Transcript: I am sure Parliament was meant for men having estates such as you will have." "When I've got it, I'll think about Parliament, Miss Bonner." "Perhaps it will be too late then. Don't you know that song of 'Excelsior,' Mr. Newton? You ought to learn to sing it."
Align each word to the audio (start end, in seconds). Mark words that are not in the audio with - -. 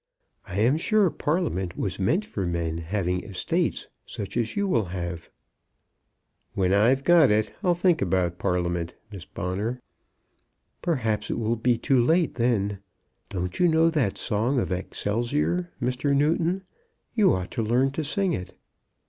I 0.47 0.57
am 0.59 0.77
sure 0.77 1.11
Parliament 1.11 1.77
was 1.77 1.99
meant 1.99 2.25
for 2.25 2.47
men 2.47 2.79
having 2.79 3.23
estates 3.23 3.85
such 4.03 4.35
as 4.35 4.55
you 4.55 4.67
will 4.67 4.85
have." 4.85 5.29
"When 6.55 6.73
I've 6.73 7.03
got 7.03 7.29
it, 7.29 7.53
I'll 7.61 7.75
think 7.75 8.01
about 8.01 8.39
Parliament, 8.39 8.95
Miss 9.11 9.25
Bonner." 9.25 9.79
"Perhaps 10.81 11.29
it 11.29 11.37
will 11.37 11.55
be 11.55 11.77
too 11.77 12.03
late 12.03 12.33
then. 12.33 12.79
Don't 13.29 13.59
you 13.59 13.67
know 13.67 13.91
that 13.91 14.17
song 14.17 14.57
of 14.57 14.71
'Excelsior,' 14.71 15.69
Mr. 15.79 16.15
Newton? 16.15 16.63
You 17.13 17.33
ought 17.33 17.51
to 17.51 17.61
learn 17.61 17.91
to 17.91 18.03
sing 18.03 18.33
it." 18.33 18.57